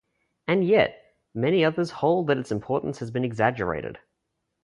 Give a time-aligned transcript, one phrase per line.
[0.47, 0.99] And yet,
[1.35, 3.99] many others hold that its importance has been exaggerated.